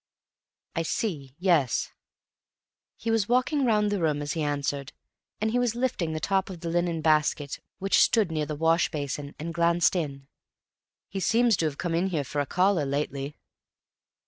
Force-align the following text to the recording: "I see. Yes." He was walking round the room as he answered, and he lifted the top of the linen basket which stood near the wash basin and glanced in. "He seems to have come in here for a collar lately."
"I 0.75 0.81
see. 0.81 1.35
Yes." 1.37 1.91
He 2.97 3.11
was 3.11 3.29
walking 3.29 3.65
round 3.65 3.91
the 3.91 3.99
room 4.01 4.23
as 4.23 4.33
he 4.33 4.41
answered, 4.41 4.93
and 5.39 5.51
he 5.51 5.59
lifted 5.59 6.11
the 6.11 6.19
top 6.19 6.49
of 6.49 6.61
the 6.61 6.69
linen 6.69 7.01
basket 7.01 7.59
which 7.77 7.99
stood 8.01 8.31
near 8.31 8.47
the 8.47 8.55
wash 8.55 8.89
basin 8.89 9.35
and 9.37 9.53
glanced 9.53 9.95
in. 9.95 10.25
"He 11.07 11.19
seems 11.19 11.55
to 11.57 11.65
have 11.65 11.77
come 11.77 11.93
in 11.93 12.07
here 12.07 12.23
for 12.23 12.41
a 12.41 12.47
collar 12.47 12.87
lately." 12.87 13.35